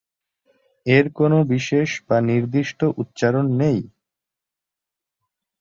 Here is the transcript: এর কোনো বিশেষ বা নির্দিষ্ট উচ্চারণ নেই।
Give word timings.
এর 0.85 1.05
কোনো 1.11 1.37
বিশেষ 1.51 1.89
বা 2.07 2.17
নির্দিষ্ট 2.29 2.79
উচ্চারণ 3.01 3.45
নেই। 3.61 3.79